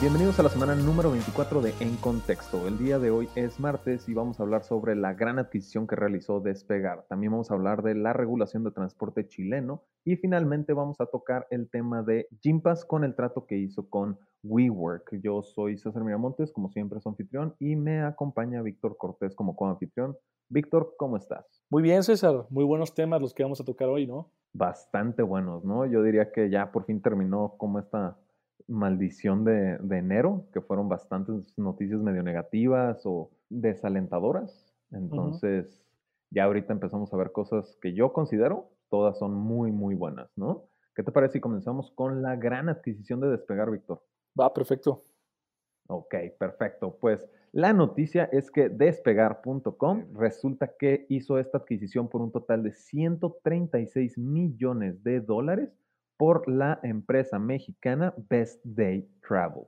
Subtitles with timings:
[0.00, 2.68] Bienvenidos a la semana número 24 de En Contexto.
[2.68, 5.96] El día de hoy es martes y vamos a hablar sobre la gran adquisición que
[5.96, 7.04] realizó Despegar.
[7.08, 11.48] También vamos a hablar de la regulación de transporte chileno y finalmente vamos a tocar
[11.50, 15.20] el tema de Gympass con el trato que hizo con WeWork.
[15.20, 20.16] Yo soy César Miramontes, como siempre, su anfitrión y me acompaña Víctor Cortés como coanfitrión.
[20.48, 21.44] Víctor, ¿cómo estás?
[21.70, 22.46] Muy bien, César.
[22.50, 24.30] Muy buenos temas los que vamos a tocar hoy, ¿no?
[24.52, 25.86] Bastante buenos, ¿no?
[25.86, 28.16] Yo diría que ya por fin terminó como esta
[28.66, 34.74] maldición de, enero, que fueron bastantes noticias medio negativas o desalentadoras.
[34.90, 35.82] Entonces,
[36.30, 40.64] ya ahorita empezamos a ver cosas que yo considero todas son muy, muy buenas, ¿no?
[40.94, 44.02] ¿Qué te parece si comenzamos con la gran adquisición de Despegar, Víctor?
[44.38, 45.04] Va, perfecto.
[45.88, 46.98] Ok, perfecto.
[47.00, 52.72] Pues la noticia es que despegar.com resulta que hizo esta adquisición por un total de
[52.72, 55.70] 136 millones de dólares
[56.18, 59.64] por la empresa mexicana Best Day Travel.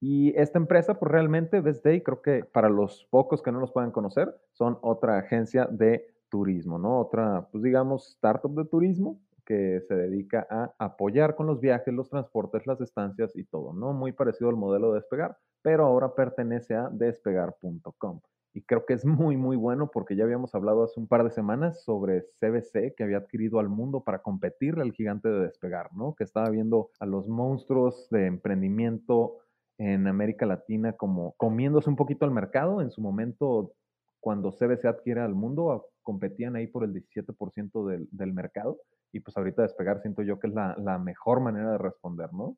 [0.00, 3.70] Y esta empresa, pues realmente Best Day, creo que para los pocos que no los
[3.70, 6.98] puedan conocer, son otra agencia de turismo, ¿no?
[6.98, 12.08] Otra, pues digamos, startup de turismo que se dedica a apoyar con los viajes, los
[12.08, 13.92] transportes, las estancias y todo, ¿no?
[13.92, 18.20] Muy parecido al modelo de Despegar, pero ahora pertenece a despegar.com
[18.52, 21.30] y creo que es muy, muy bueno porque ya habíamos hablado hace un par de
[21.30, 26.14] semanas sobre CBC que había adquirido al mundo para competirle al gigante de despegar, ¿no?
[26.14, 29.38] Que estaba viendo a los monstruos de emprendimiento
[29.78, 32.82] en América Latina como comiéndose un poquito al mercado.
[32.82, 33.72] En su momento,
[34.18, 38.78] cuando CBC adquiere al mundo, competían ahí por el 17% del, del, mercado.
[39.12, 42.56] Y pues ahorita despegar siento yo que es la, la mejor manera de responder, ¿no?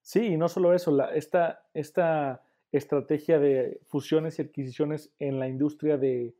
[0.00, 2.42] Sí, y no solo eso, la, esta, esta
[2.72, 6.34] estrategia de fusiones y adquisiciones en la industria de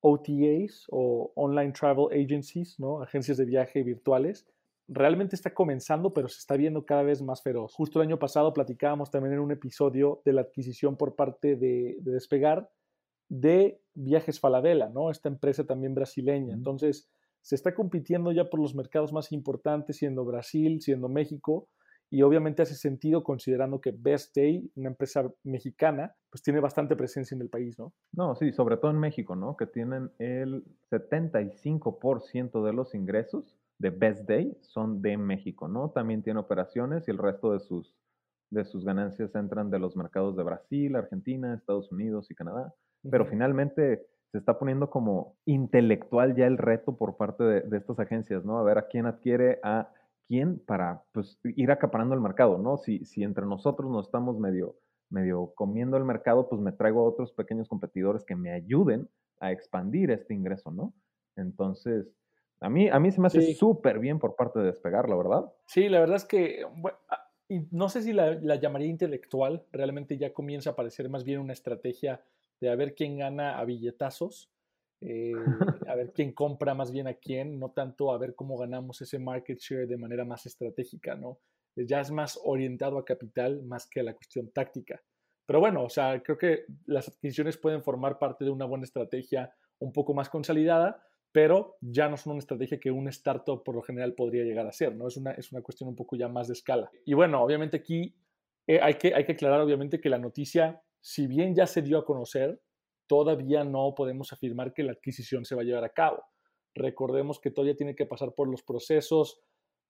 [0.00, 3.02] OTAs o Online Travel Agencies, ¿no?
[3.02, 4.46] agencias de viaje virtuales,
[4.86, 7.74] realmente está comenzando, pero se está viendo cada vez más feroz.
[7.74, 11.96] Justo el año pasado platicábamos también en un episodio de la adquisición por parte de,
[12.00, 12.70] Despegar
[13.28, 15.10] de Viajes Falabella, ¿no?
[15.10, 16.54] esta empresa también brasileña.
[16.54, 17.08] Entonces,
[17.40, 21.68] se está compitiendo ya por los mercados más importantes, siendo Brasil, siendo México,
[22.10, 27.34] y obviamente hace sentido considerando que Best Day, una empresa mexicana, pues tiene bastante presencia
[27.34, 27.92] en el país, ¿no?
[28.12, 29.56] No, sí, sobre todo en México, ¿no?
[29.56, 35.90] Que tienen el 75% de los ingresos de Best Day son de México, ¿no?
[35.90, 37.94] También tiene operaciones y el resto de sus,
[38.50, 42.72] de sus ganancias entran de los mercados de Brasil, Argentina, Estados Unidos y Canadá.
[43.10, 47.98] Pero finalmente se está poniendo como intelectual ya el reto por parte de, de estas
[47.98, 48.58] agencias, ¿no?
[48.58, 49.90] A ver a quién adquiere a
[50.26, 52.76] quién para pues, ir acaparando el mercado, ¿no?
[52.78, 54.76] Si, si entre nosotros nos estamos medio,
[55.10, 59.08] medio comiendo el mercado, pues me traigo a otros pequeños competidores que me ayuden
[59.40, 60.94] a expandir este ingreso, ¿no?
[61.36, 62.06] Entonces,
[62.60, 65.52] a mí, a mí se me hace súper bien por parte de Despegar, la verdad.
[65.66, 66.64] Sí, la verdad es que,
[67.10, 67.30] ah,
[67.70, 71.52] no sé si la, la, llamaría intelectual, realmente ya comienza a parecer más bien una
[71.52, 72.22] estrategia
[72.60, 74.53] de a ver quién gana a billetazos
[75.06, 75.32] eh,
[75.88, 79.18] a ver quién compra más bien a quién, no tanto a ver cómo ganamos ese
[79.18, 81.38] market share de manera más estratégica, ¿no?
[81.76, 85.02] Ya es más orientado a capital más que a la cuestión táctica.
[85.44, 89.52] Pero bueno, o sea, creo que las adquisiciones pueden formar parte de una buena estrategia
[89.78, 93.82] un poco más consolidada, pero ya no son una estrategia que un startup por lo
[93.82, 95.08] general podría llegar a ser, ¿no?
[95.08, 96.90] Es una, es una cuestión un poco ya más de escala.
[97.04, 98.16] Y bueno, obviamente aquí
[98.66, 101.98] eh, hay, que, hay que aclarar, obviamente, que la noticia, si bien ya se dio
[101.98, 102.62] a conocer,
[103.06, 106.24] todavía no podemos afirmar que la adquisición se va a llevar a cabo.
[106.74, 109.40] Recordemos que todavía tiene que pasar por los procesos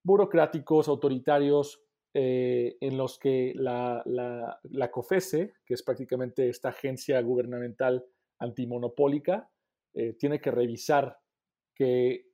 [0.03, 1.83] burocráticos, autoritarios,
[2.17, 8.05] eh, en los que la, la, COFESE, que es prácticamente esta agencia gubernamental
[8.39, 9.51] antimonopólica,
[9.95, 11.19] eh, tiene que revisar
[11.75, 12.29] que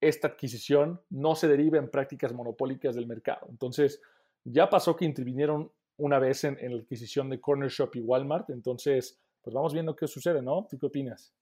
[0.00, 3.46] esta adquisición no se derive en prácticas monopólicas del mercado.
[3.50, 4.00] Entonces,
[4.44, 9.20] ya pasó que intervinieron una vez en la adquisición de Corner Shop y Walmart, entonces
[9.46, 10.66] pues vamos viendo qué sucede, ¿no?
[10.68, 11.32] ¿Tú qué opinas?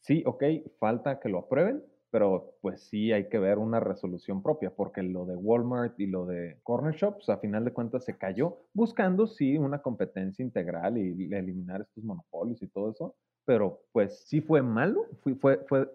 [0.00, 0.44] Sí, ok,
[0.78, 5.24] falta que lo aprueben, pero pues sí hay que ver una resolución propia, porque lo
[5.24, 9.56] de Walmart y lo de Corner Shops, a final de cuentas, se cayó buscando, sí,
[9.56, 13.14] una competencia integral y eliminar estos monopolios y todo eso,
[13.46, 15.90] pero pues sí fue malo, fue, fue, fue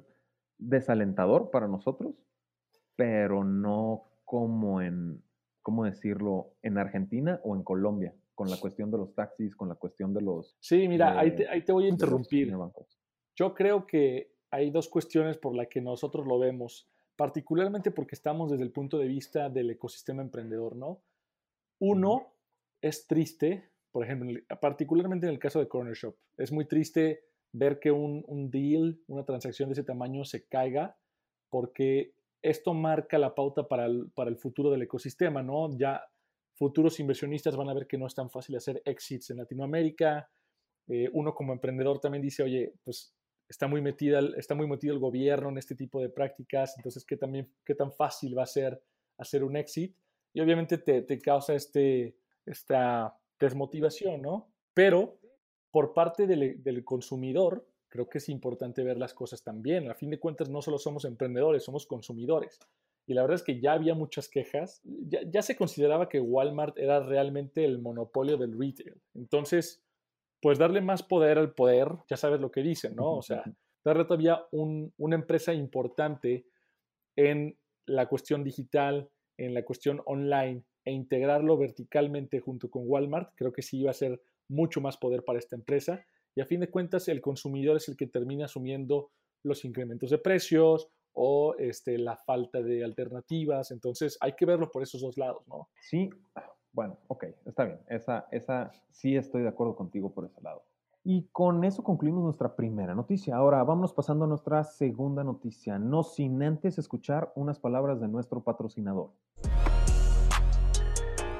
[0.58, 2.16] desalentador para nosotros,
[2.96, 5.22] pero no como en,
[5.62, 9.76] ¿cómo decirlo?, en Argentina o en Colombia con la cuestión de los taxis, con la
[9.76, 10.56] cuestión de los...
[10.60, 12.54] Sí, mira, ahí, te, voy a interrumpir.
[13.36, 18.52] Yo creo que hay dos cuestiones por las que nosotros lo vemos, particularmente porque estamos
[18.52, 21.02] desde el punto de vista del ecosistema emprendedor, ¿no?
[21.80, 22.34] Uno,
[22.82, 27.24] es triste, por ejemplo, particularmente en el caso de Corner Shop, es muy triste
[27.54, 30.98] ver que un, un deal, una transacción de ese tamaño se caiga,
[31.50, 35.76] porque esto marca la pauta para el, para el futuro del ecosistema, ¿no?
[35.78, 36.02] Ya
[36.54, 40.30] futuros inversionistas van a ver que no es tan fácil hacer exits en Latinoamérica.
[40.88, 43.14] Eh, uno como emprendedor también dice, oye, pues
[43.52, 47.18] está muy, metida, está muy metido el gobierno en este tipo de prácticas, entonces, ¿qué,
[47.18, 48.82] también, qué tan fácil va a ser
[49.18, 49.96] hacer un exit?
[50.34, 52.16] Y obviamente te, causa este,
[52.46, 54.50] esta desmotivación, ¿no?
[54.74, 55.20] Pero
[55.70, 59.90] por parte del, del, consumidor, creo que es importante ver las cosas también.
[59.90, 62.58] A fin de cuentas, no solo somos emprendedores, somos consumidores.
[63.08, 64.82] Y la verdad es que ya había muchas quejas.
[64.84, 69.02] Ya, ya se consideraba que Walmart era realmente el monopolio del retail.
[69.14, 69.84] Entonces,
[70.42, 73.14] pues darle más poder al poder, ya sabes lo que dicen, ¿no?
[73.14, 73.44] O sea,
[73.84, 76.46] darle todavía un, una empresa importante
[77.16, 83.54] en la cuestión digital, en la cuestión online e integrarlo verticalmente junto con Walmart, creo
[83.54, 86.04] que sí iba a ser mucho más poder para esta empresa.
[86.36, 89.12] Y a fin de cuentas, el consumidor es el que termina asumiendo
[89.44, 93.72] los incrementos de precios o este, la falta de alternativas.
[93.72, 95.70] Entonces, hay que verlo por esos dos lados, ¿no?
[95.82, 96.10] Sí,
[96.74, 97.80] bueno, ok, está bien.
[97.88, 100.64] Esa, esa sí estoy de acuerdo contigo por ese lado.
[101.04, 103.36] Y con eso concluimos nuestra primera noticia.
[103.36, 108.44] Ahora vamos pasando a nuestra segunda noticia, no sin antes escuchar unas palabras de nuestro
[108.44, 109.10] patrocinador.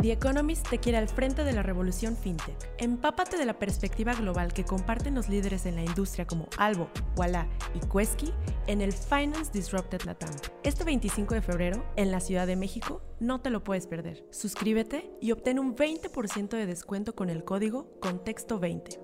[0.02, 2.58] The Economist te quiere al frente de la revolución fintech.
[2.80, 7.48] Empápate de la perspectiva global que comparten los líderes en la industria como Albo, Walla
[7.76, 8.34] y Quesky
[8.66, 10.32] en el Finance Disrupted Latam.
[10.64, 14.26] Este 25 de febrero, en la Ciudad de México, no te lo puedes perder.
[14.32, 19.00] Suscríbete y obtén un 20% de descuento con el código Contexto20.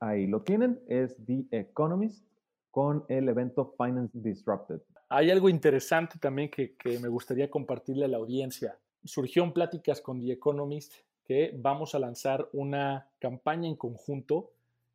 [0.00, 2.26] Ahí lo tienen, es The Economist
[2.72, 4.80] con el evento Finance Disrupted.
[5.08, 10.00] Hay algo interesante también que, que me gustaría compartirle a la audiencia surgió en pláticas
[10.00, 10.92] con The Economist
[11.24, 14.52] que vamos a lanzar una campaña en conjunto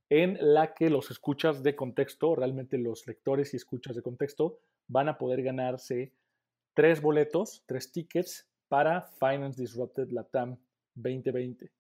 [0.10, 5.08] en la que los escuchas de contexto, realmente los lectores y escuchas de contexto, van
[5.10, 6.12] a poder ganarse
[6.74, 10.58] tres boletos, tres tickets para Finance Disrupted Latam
[10.96, 11.72] 2020.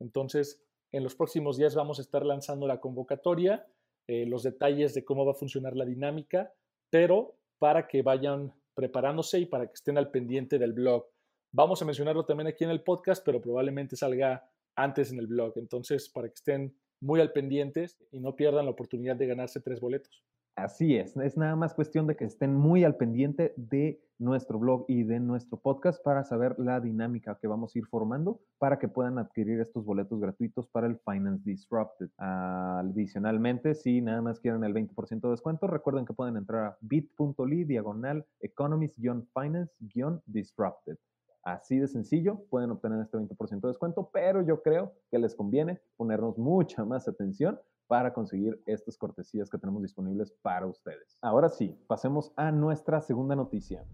[0.00, 3.66] Entonces, en los próximos días vamos a estar lanzando la convocatoria,
[4.06, 6.52] eh, los detalles de cómo va a funcionar la dinámica,
[6.90, 11.06] pero para que vayan preparándose y para que estén al pendiente del blog
[11.56, 15.52] Vamos a mencionarlo también aquí en el podcast, pero probablemente salga antes en el blog.
[15.54, 19.78] Entonces, para que estén muy al pendientes y no pierdan la oportunidad de ganarse tres
[19.78, 20.24] boletos.
[20.56, 24.84] Así es, es nada más cuestión de que estén muy al pendiente de nuestro blog
[24.88, 28.88] y de nuestro podcast para saber la dinámica que vamos a ir formando para que
[28.88, 32.10] puedan adquirir estos boletos gratuitos para el Finance Disrupted.
[32.18, 37.62] Adicionalmente, si nada más quieren el 20% de descuento, recuerden que pueden entrar a bit.ly
[37.62, 40.98] diagonal economist-finance-disrupted.
[41.44, 45.78] Así de sencillo, pueden obtener este 20% de descuento, pero yo creo que les conviene
[45.96, 51.18] ponernos mucha más atención para conseguir estas cortesías que tenemos disponibles para ustedes.
[51.20, 53.84] Ahora sí, pasemos a nuestra segunda noticia.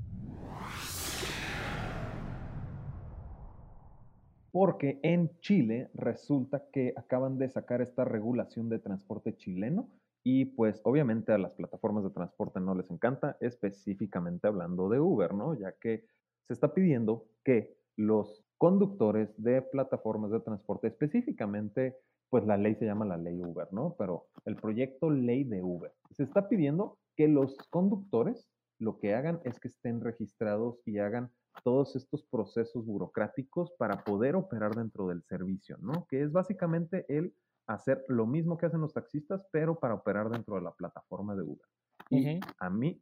[4.52, 9.88] Porque en Chile resulta que acaban de sacar esta regulación de transporte chileno
[10.22, 15.34] y pues obviamente a las plataformas de transporte no les encanta, específicamente hablando de Uber,
[15.34, 15.54] ¿no?
[15.54, 16.04] Ya que
[16.50, 21.96] se está pidiendo que los conductores de plataformas de transporte, específicamente,
[22.28, 23.94] pues la ley se llama la ley Uber, ¿no?
[23.96, 28.50] Pero el proyecto ley de Uber, se está pidiendo que los conductores
[28.80, 31.30] lo que hagan es que estén registrados y hagan
[31.62, 36.08] todos estos procesos burocráticos para poder operar dentro del servicio, ¿no?
[36.08, 37.32] Que es básicamente el
[37.68, 41.42] hacer lo mismo que hacen los taxistas, pero para operar dentro de la plataforma de
[41.42, 41.68] Uber.
[42.08, 43.00] Y a mí,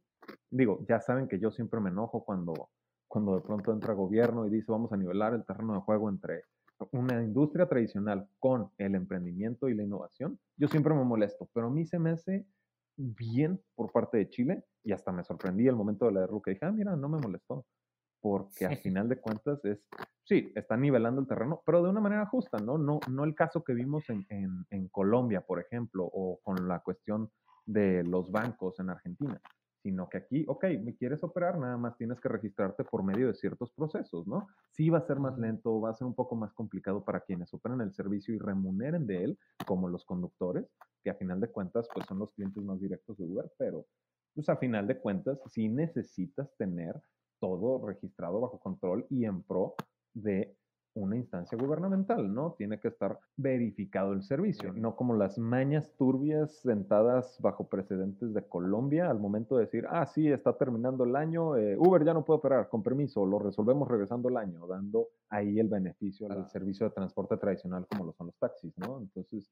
[0.51, 2.69] digo, ya saben que yo siempre me enojo cuando
[3.09, 6.43] cuando de pronto entra gobierno y dice vamos a nivelar el terreno de juego entre
[6.91, 11.69] una industria tradicional con el emprendimiento y la innovación, yo siempre me molesto, pero a
[11.69, 12.45] mí se me hace
[12.95, 16.65] bien por parte de Chile y hasta me sorprendí el momento de leerlo que dije,
[16.65, 17.65] ah, mira, no me molestó,
[18.21, 19.83] porque al final de cuentas es,
[20.23, 22.77] sí, está nivelando el terreno, pero de una manera justa, ¿no?
[22.77, 26.79] No, no el caso que vimos en, en, en Colombia, por ejemplo, o con la
[26.79, 27.29] cuestión
[27.65, 29.41] de los bancos en Argentina
[29.81, 33.33] sino que aquí, ok, me quieres operar, nada más tienes que registrarte por medio de
[33.33, 34.47] ciertos procesos, ¿no?
[34.69, 37.53] Sí va a ser más lento, va a ser un poco más complicado para quienes
[37.53, 40.69] operan el servicio y remuneren de él, como los conductores,
[41.03, 43.85] que a final de cuentas, pues son los clientes más directos de Uber, pero
[44.33, 47.01] pues a final de cuentas, sí necesitas tener
[47.39, 49.75] todo registrado bajo control y en pro
[50.13, 50.55] de
[50.93, 52.55] una instancia gubernamental, ¿no?
[52.57, 58.47] Tiene que estar verificado el servicio, no como las mañas turbias sentadas bajo precedentes de
[58.47, 62.25] Colombia al momento de decir, ah, sí, está terminando el año, eh, Uber ya no
[62.25, 66.87] puede operar, con permiso, lo resolvemos regresando el año, dando ahí el beneficio al servicio
[66.87, 68.99] de transporte tradicional como lo son los taxis, ¿no?
[68.99, 69.51] Entonces,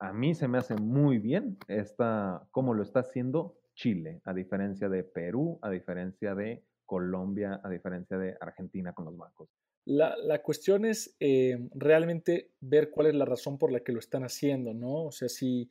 [0.00, 4.88] a mí se me hace muy bien esta, cómo lo está haciendo Chile, a diferencia
[4.88, 9.48] de Perú, a diferencia de Colombia, a diferencia de Argentina con los bancos?
[9.90, 14.22] La, cuestión es eh, realmente ver cuál es la razón por la que lo están
[14.22, 15.04] haciendo, ¿no?
[15.06, 15.70] O sea, si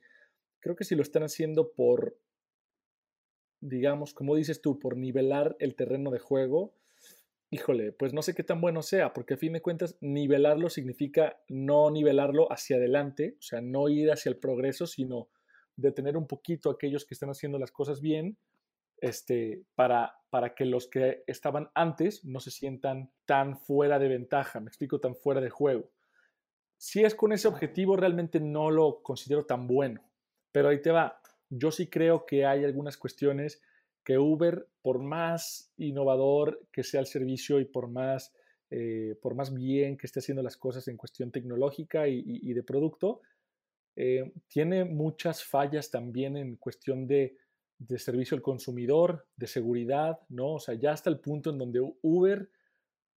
[0.58, 2.18] creo que si lo están haciendo por,
[3.60, 6.74] digamos, como dices tú, por nivelar el terreno de juego,
[7.50, 11.40] híjole, pues no sé qué tan bueno sea, porque a fin de cuentas nivelarlo significa
[11.46, 15.28] no nivelarlo hacia adelante, o sea, no ir hacia el progreso, sino
[15.76, 18.36] detener un poquito a aquellos que están haciendo las cosas bien,
[19.00, 24.60] este, para, para que los que estaban antes no se sientan tan fuera de ventaja,
[24.60, 25.90] me explico, tan fuera de juego.
[26.76, 30.00] Si es con ese objetivo, realmente no lo considero tan bueno,
[30.52, 31.20] pero ahí te va.
[31.50, 33.60] Yo sí creo que hay algunas cuestiones
[34.04, 38.34] que Uber, por más innovador que sea el servicio y por más,
[38.70, 43.22] eh, por más bien que esté haciendo las cosas en cuestión tecnológica y, de producto,
[43.96, 47.36] eh, tiene muchas fallas también en cuestión de,
[47.78, 50.54] de, servicio al consumidor, de seguridad, ¿no?
[50.54, 52.50] O sea, ya hasta el punto en donde Uber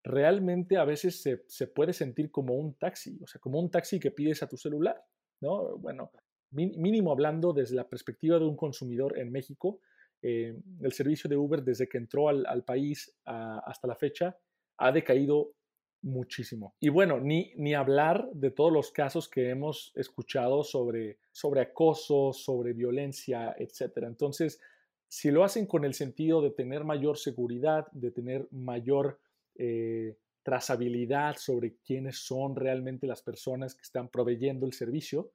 [0.04, 4.00] realmente a veces se, se, puede sentir como un taxi, o sea, como un taxi
[4.00, 5.02] que pides a tu celular,
[5.42, 5.78] ¿no?
[5.78, 6.12] Bueno,
[6.52, 9.82] mínimo hablando desde la perspectiva de un consumidor en México,
[10.22, 14.38] eh, el servicio de Uber desde que entró al, país hasta la fecha
[14.78, 15.54] ha decaído
[16.02, 16.76] muchísimo.
[16.80, 22.34] Y bueno, ni, ni hablar de todos los casos que hemos escuchado sobre, sobre acoso,
[22.34, 24.04] sobre violencia, etc.
[24.04, 24.60] Entonces,
[25.08, 29.20] si lo hacen con el sentido de tener mayor seguridad, de tener mayor
[29.56, 35.32] eh, trazabilidad sobre quiénes son realmente las personas que están proveyendo el servicio,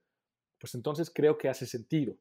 [0.59, 2.17] pues entonces creo que hace sentido.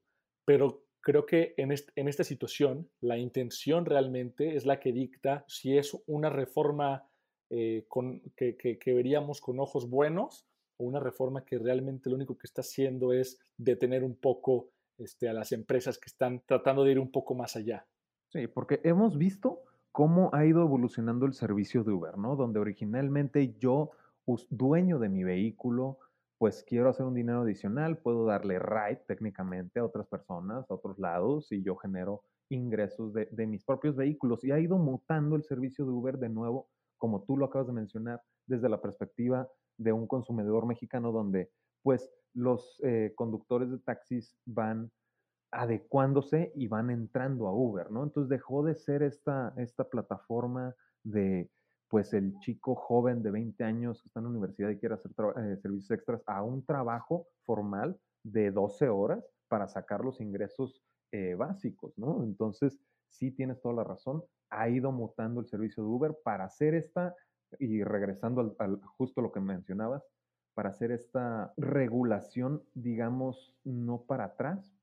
[0.45, 5.95] Pero creo que en, esta situación la intención realmente es la que dicta si es
[6.07, 7.07] una reforma
[7.55, 7.86] eh,
[8.36, 13.13] que, veríamos con ojos buenos o una reforma que realmente lo único que está haciendo
[13.13, 17.36] es detener un poco este, a las empresas que están tratando de ir un poco
[17.36, 17.86] más allá.
[18.29, 22.36] Sí, porque hemos visto cómo ha ido evolucionando el servicio de Uber, ¿no?
[22.36, 23.91] Donde originalmente yo,
[24.50, 26.00] dueño de mi vehículo,
[26.39, 30.98] pues quiero hacer un dinero adicional, puedo darle ride técnicamente a otras personas, a otros
[30.98, 34.43] lados, y yo genero ingresos de, mis propios vehículos.
[34.43, 36.67] Y ha ido mutando el servicio de Uber de nuevo,
[37.03, 39.45] como tú lo acabas de mencionar, desde la perspectiva
[39.77, 44.89] de un consumidor mexicano, donde pues los eh, conductores de taxis van
[45.51, 48.05] adecuándose y van entrando a Uber, ¿no?
[48.05, 51.51] Entonces dejó de ser esta, esta plataforma de
[51.89, 55.12] pues el chico joven de 20 años que está en la universidad y quiere hacer
[55.12, 60.81] eh, servicios extras a un trabajo formal de 12 horas para sacar los ingresos
[61.12, 62.24] eh, básicos, ¿no?
[62.24, 62.79] Entonces,
[63.13, 67.15] sí tienes toda la razón, ha ido mutando el servicio de Uber para hacer esta,
[67.60, 70.03] y regresando al justo lo que mencionabas,
[70.53, 74.75] para hacer esta regulación, digamos, no para atrás,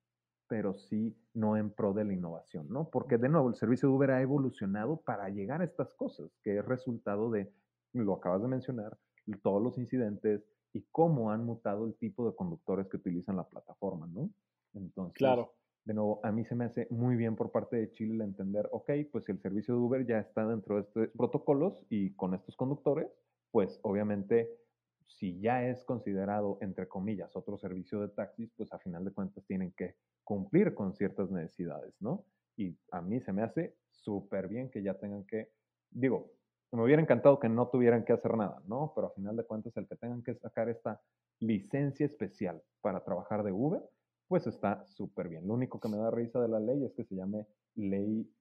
[0.49, 2.89] pero sí no en pro de la innovación, ¿no?
[2.91, 6.59] Porque de nuevo el servicio de Uber ha evolucionado para llegar a estas cosas, que
[6.59, 7.53] es resultado de,
[7.93, 8.99] lo acabas de mencionar,
[9.43, 14.09] todos los incidentes y cómo han mutado el tipo de conductores que utilizan la plataforma,
[14.09, 14.29] ¿no?
[14.75, 15.55] Entonces, claro.
[15.85, 18.69] De nuevo, a mí se me hace muy bien por parte de Chile el entender,
[18.73, 22.35] ok, pues si el servicio de Uber ya está dentro de estos protocolos y con
[22.35, 23.09] estos conductores,
[23.51, 24.51] pues obviamente
[25.07, 29.45] si ya es considerado, entre comillas, otro servicio de taxis, pues a final de cuentas
[29.47, 32.25] tienen que cumplir con ciertas necesidades, ¿no?
[32.57, 35.51] Y a mí se me hace súper bien que ya tengan que,
[35.91, 36.33] digo,
[36.73, 38.93] me hubiera encantado que no tuvieran que hacer nada, ¿no?
[38.95, 41.01] Pero a final de cuentas el que tengan que sacar esta
[41.41, 43.83] licencia especial para trabajar de Uber,
[44.31, 45.45] pues está súper bien.
[45.49, 48.33] Lo único que me da risa de la ley es que se llame ley,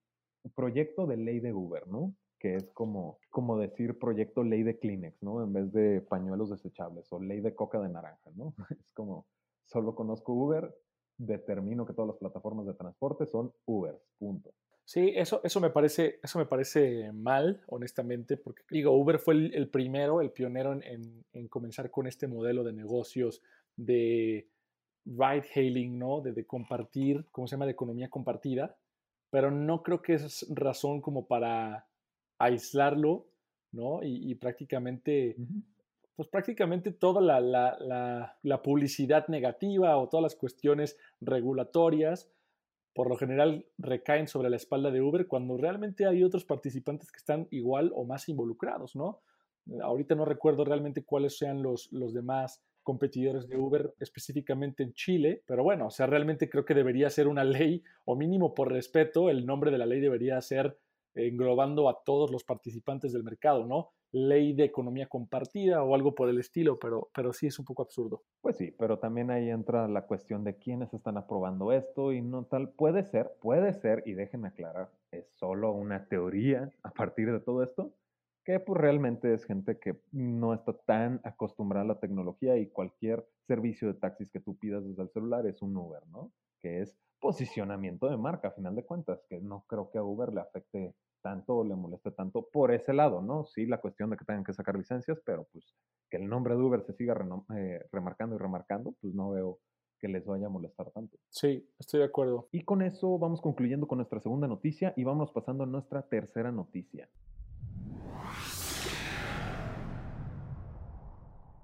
[0.53, 2.13] proyecto de ley de Uber, ¿no?
[2.38, 5.43] que es como, como decir proyecto ley de Kleenex, ¿no?
[5.43, 8.53] En vez de pañuelos desechables o ley de coca de naranja, ¿no?
[8.79, 9.25] Es como,
[9.65, 10.74] solo conozco Uber,
[11.17, 14.53] determino que todas las plataformas de transporte son Ubers, punto.
[14.86, 19.69] Sí, eso, eso, me parece, eso me parece mal, honestamente, porque digo, Uber fue el,
[19.69, 23.41] primero, el pionero en, en, comenzar con este modelo de negocios
[23.75, 24.48] de
[25.05, 26.21] ride hailing, ¿no?
[26.21, 27.65] De, de compartir, ¿cómo se llama?
[27.65, 28.75] De economía compartida,
[29.29, 31.87] pero no creo que es razón como para
[32.39, 33.27] aislarlo,
[33.71, 33.99] ¿no?
[34.01, 35.35] Y, prácticamente,
[36.15, 42.31] pues prácticamente toda la, publicidad negativa o todas las cuestiones regulatorias,
[42.93, 47.17] por lo general recaen sobre la espalda de Uber cuando realmente hay otros participantes que
[47.17, 49.21] están igual o más involucrados, ¿no?
[49.81, 55.43] Ahorita no recuerdo realmente cuáles sean los, los demás competidores de Uber específicamente en Chile,
[55.45, 59.29] pero bueno, o sea, realmente creo que debería ser una ley, o mínimo por respeto,
[59.29, 60.77] el nombre de la ley debería ser
[61.15, 63.89] englobando a todos los participantes del mercado, ¿no?
[64.12, 67.83] Ley de economía compartida o algo por el estilo, pero, pero sí es un poco
[67.83, 68.24] absurdo.
[68.41, 72.45] Pues sí, pero también ahí entra la cuestión de quiénes están aprobando esto y no
[72.45, 72.69] tal.
[72.69, 77.63] Puede ser, puede ser, y déjenme aclarar, es solo una teoría a partir de todo
[77.63, 77.91] esto,
[78.43, 83.27] que pues realmente es gente que no está tan acostumbrada a la tecnología y cualquier
[83.48, 86.31] servicio de taxis que tú pidas desde el celular es un Uber, ¿no?
[86.60, 90.34] Que es posicionamiento de marca, a final de cuentas, que no creo que a Uber
[90.34, 93.46] le afecte tanto o le moleste tanto por ese lado, ¿no?
[93.46, 95.75] Sí, la cuestión de que tengan que sacar licencias, pero pues
[96.10, 97.15] que el nombre de Uber se siga
[97.55, 99.60] eh, remarcando y remarcando, pues no veo
[100.00, 101.17] que les vaya a molestar tanto.
[101.29, 102.48] Sí, estoy de acuerdo.
[102.51, 106.51] Y con eso vamos concluyendo con nuestra segunda noticia y vamos pasando a nuestra tercera
[106.51, 107.10] noticia.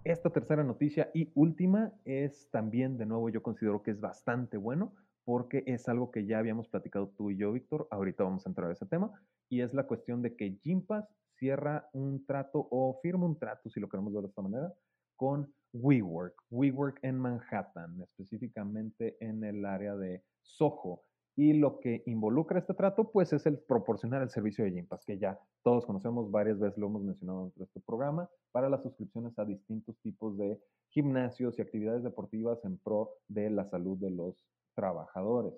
[0.03, 4.93] Esta tercera noticia y última es también, de nuevo, yo considero que es bastante bueno
[5.23, 7.87] porque es algo que ya habíamos platicado tú y yo, Víctor.
[7.89, 9.11] Ahorita vamos a entrar a ese tema.
[9.49, 13.79] Y es la cuestión de que Gympass cierra un trato o firma un trato, si
[13.79, 14.71] lo queremos ver de esta manera,
[15.15, 16.35] con WeWork.
[16.51, 21.03] WeWork en Manhattan, específicamente en el área de Soho.
[21.37, 25.17] Y lo que involucra este trato, pues es el proporcionar el servicio de Gympass, que
[25.17, 29.37] ya todos conocemos, varias veces lo hemos mencionado dentro de este programa, para las suscripciones
[29.37, 30.57] a distintos tipos de
[30.89, 35.53] gimnasios y actividades deportivas en pro de la salud de los trabajadores.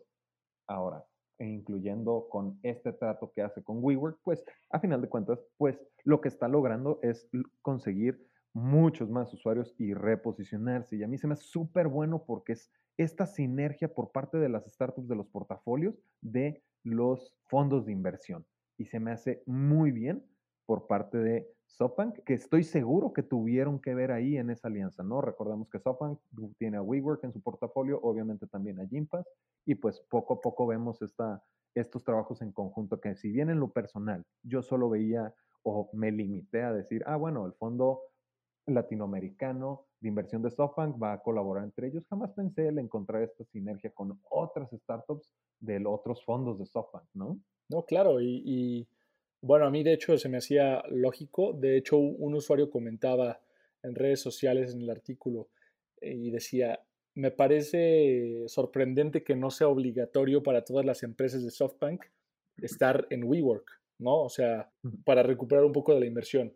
[0.66, 1.06] Ahora,
[1.40, 5.80] e incluyendo con este trato que hace con WeWork, pues a final de cuentas, pues
[6.04, 7.30] lo que está logrando es
[7.62, 8.28] conseguir
[8.58, 10.98] muchos más usuarios y reposicionarse.
[10.98, 14.50] Y a mí se me hace súper bueno porque es esta sinergia por parte de
[14.50, 18.46] las startups de los portafolios de los fondos de inversión.
[18.78, 20.26] Y se me hace muy bien
[20.66, 25.04] por parte de SoftBank, que estoy seguro que tuvieron que ver ahí en esa alianza,
[25.04, 25.22] ¿no?
[25.22, 26.20] Recordamos que SoftBank
[26.58, 29.26] tiene a WeWork en su portafolio, obviamente también a Gympass,
[29.66, 31.44] y pues poco a poco vemos esta,
[31.76, 35.34] estos trabajos en conjunto, que si bien en lo personal yo solo veía
[35.64, 38.02] o me limité a decir, ah, bueno, el fondo
[38.68, 42.06] latinoamericano de inversión de SoftBank va a colaborar entre ellos.
[42.10, 47.40] Jamás pensé en encontrar esta sinergia con otras startups de otros fondos de SoftBank, ¿no?
[47.70, 48.88] No, claro, y,
[49.42, 51.54] bueno, a mí de hecho se me hacía lógico.
[51.54, 53.40] De hecho, un usuario comentaba
[53.84, 55.50] en redes sociales en el artículo
[56.02, 56.80] y decía,
[57.16, 62.06] me parece sorprendente que no sea obligatorio para todas las empresas de SoftBank
[62.58, 63.68] estar en WeWork,
[64.00, 64.24] ¿no?
[64.24, 64.72] O sea,
[65.04, 66.54] para recuperar un poco de la inversión.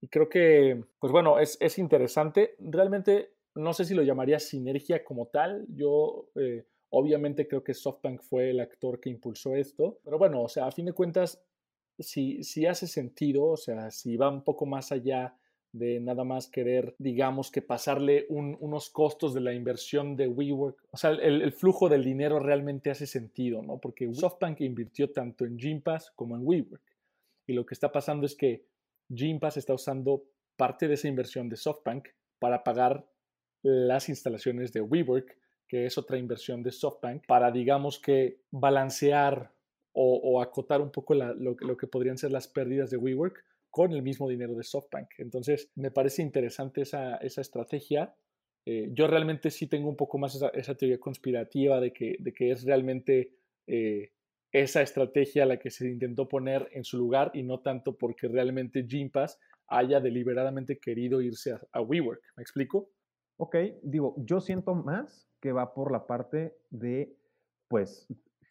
[0.00, 2.54] Y creo que, pues bueno, es, es interesante.
[2.58, 5.66] Realmente no sé si lo llamaría sinergia como tal.
[5.68, 9.98] Yo eh, obviamente creo que SoftBank fue el actor que impulsó esto.
[10.04, 11.42] Pero bueno, o sea, a fin de cuentas,
[11.98, 15.36] si, si hace sentido, o sea, si va un poco más allá
[15.72, 20.78] de nada más querer, digamos, que pasarle unos costos de la inversión de WeWork.
[20.90, 23.78] O sea, el, el, flujo del dinero realmente hace sentido, ¿no?
[23.78, 26.82] Porque SoftBank invirtió tanto en Gympass como en WeWork.
[27.46, 28.64] Y lo que está pasando es que
[29.08, 30.24] Gympass está usando
[30.56, 33.08] parte de esa inversión de SoftBank para pagar
[33.62, 39.52] las instalaciones de WeWork, que es otra inversión de SoftBank, para, digamos que, balancear
[40.00, 44.28] o, acotar un poco lo, que podrían ser las pérdidas de WeWork con el mismo
[44.28, 45.08] dinero de SoftBank.
[45.18, 48.14] Entonces, me parece interesante esa, estrategia.
[48.64, 53.32] Eh, yo realmente sí tengo un poco más esa, teoría conspirativa de que, es realmente
[53.66, 54.12] eh,
[54.52, 58.86] esa estrategia la que se intentó poner en su lugar y no tanto porque realmente
[58.86, 62.22] Gympass haya deliberadamente querido irse a, WeWork.
[62.36, 62.90] ¿Me explico?
[63.36, 67.14] Ok, digo, yo siento más que va por la parte de,
[67.68, 68.08] pues,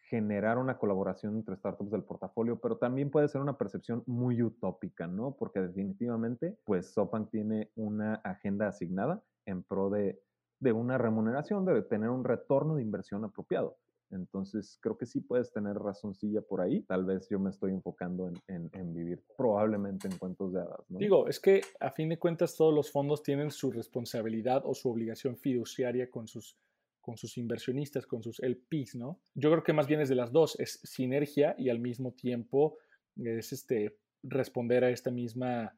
[0.08, 5.06] generar una colaboración entre startups del portafolio, pero también puede ser una percepción muy utópica,
[5.06, 5.36] ¿no?
[5.36, 10.22] Porque definitivamente, pues, SoftBank tiene una agenda asignada en pro de,
[10.60, 13.76] de una remuneración, de tener un retorno de inversión apropiado.
[14.10, 16.82] Entonces, creo que sí puedes tener razoncilla por ahí.
[16.82, 20.80] Tal vez yo me estoy enfocando en, vivir probablemente en cuentos de hadas.
[20.88, 24.90] Digo, es que a fin de cuentas todos los fondos tienen su responsabilidad o su
[24.90, 26.56] obligación fiduciaria con sus,
[27.00, 29.20] con sus inversionistas, con sus LPs, ¿no?
[29.34, 32.78] Yo creo que más bien es de las dos, es sinergia y al mismo tiempo
[33.16, 35.76] es este, responder a esta misma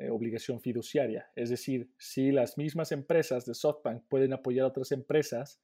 [0.00, 1.30] eh, obligación fiduciaria.
[1.36, 5.60] Es decir, si las mismas empresas de SoftBank pueden apoyar a otras empresas,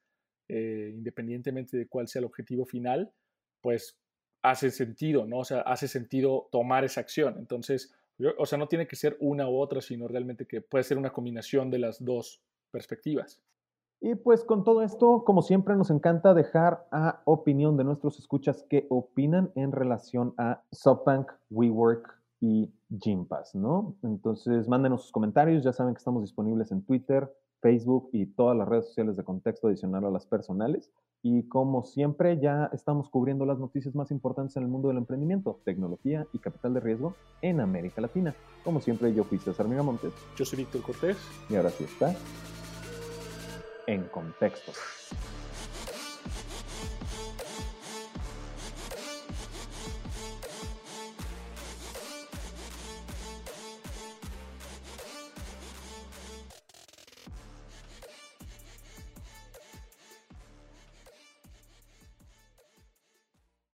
[0.49, 3.13] eh, independientemente de cuál sea el objetivo final,
[3.61, 3.99] pues
[4.43, 5.39] hace sentido, ¿no?
[5.39, 7.37] O sea, hace sentido tomar esa acción.
[7.39, 7.95] Entonces,
[8.39, 11.13] o sea, no tiene que ser una u otra, sino realmente que puede ser una
[11.13, 13.43] combinación de las dos perspectivas.
[14.01, 18.65] Y pues con todo esto, como siempre, nos encanta dejar a opinión de nuestros escuchas
[18.69, 23.97] qué opinan en relación a SoftBank, WeWork y Gympass, ¿no?
[24.03, 28.69] Entonces, mándenos sus comentarios, ya saben que estamos disponibles en Twitter, Facebook y todas las
[28.69, 30.93] redes sociales de contexto adicional a las personales.
[31.23, 35.61] Y como siempre, ya estamos cubriendo las noticias más importantes en el mundo del emprendimiento,
[35.65, 38.35] tecnología y capital de riesgo en América Latina.
[38.63, 40.13] Como siempre, yo fui César Miramontes.
[40.37, 41.17] Yo soy Víctor Cortés.
[41.51, 42.15] Y ahora sí está
[43.87, 44.73] en contexto.